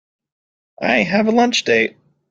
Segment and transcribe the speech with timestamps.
[0.81, 1.95] I have a lunch date.